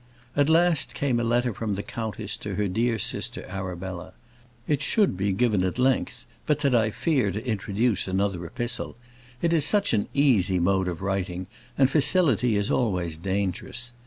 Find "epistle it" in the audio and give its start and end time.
8.47-9.53